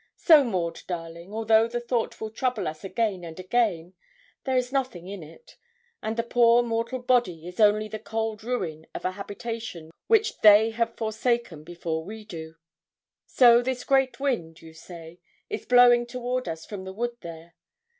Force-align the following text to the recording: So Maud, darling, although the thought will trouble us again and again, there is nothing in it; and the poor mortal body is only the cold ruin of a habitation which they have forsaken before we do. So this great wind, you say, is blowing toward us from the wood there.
So 0.17 0.43
Maud, 0.43 0.81
darling, 0.87 1.31
although 1.31 1.67
the 1.67 1.79
thought 1.79 2.19
will 2.19 2.31
trouble 2.31 2.67
us 2.67 2.83
again 2.83 3.23
and 3.23 3.39
again, 3.39 3.93
there 4.45 4.57
is 4.57 4.71
nothing 4.71 5.05
in 5.07 5.21
it; 5.21 5.57
and 6.01 6.17
the 6.17 6.23
poor 6.23 6.63
mortal 6.63 6.97
body 6.97 7.47
is 7.47 7.59
only 7.59 7.87
the 7.87 7.99
cold 7.99 8.43
ruin 8.43 8.87
of 8.95 9.05
a 9.05 9.11
habitation 9.11 9.91
which 10.07 10.39
they 10.39 10.71
have 10.71 10.97
forsaken 10.97 11.63
before 11.63 12.03
we 12.03 12.25
do. 12.25 12.55
So 13.27 13.61
this 13.61 13.83
great 13.83 14.19
wind, 14.19 14.59
you 14.63 14.73
say, 14.73 15.19
is 15.51 15.67
blowing 15.67 16.07
toward 16.07 16.47
us 16.47 16.65
from 16.65 16.83
the 16.83 16.93
wood 16.93 17.17
there. 17.21 17.53